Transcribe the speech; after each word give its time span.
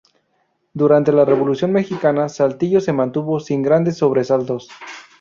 Durante 0.73 1.11
la 1.11 1.25
Revolución 1.25 1.71
mexicana, 1.71 2.27
Saltillo 2.27 2.81
se 2.81 2.91
mantuvo 2.91 3.39
sin 3.39 3.61
grandes 3.61 3.97
sobresaltos. 3.99 4.67